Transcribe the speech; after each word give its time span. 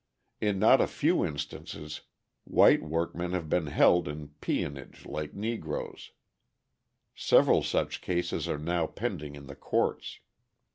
In 0.39 0.57
not 0.57 0.81
a 0.81 0.87
few 0.87 1.23
instances 1.23 2.01
white 2.43 2.81
workmen 2.81 3.33
have 3.33 3.47
been 3.49 3.67
held 3.67 4.07
in 4.07 4.29
peonage 4.41 5.05
like 5.05 5.35
Negroes; 5.35 6.09
several 7.13 7.61
such 7.61 8.01
cases 8.01 8.47
are 8.49 8.57
now 8.57 8.87
pending 8.87 9.35
in 9.35 9.45
the 9.45 9.55
courts. 9.55 10.19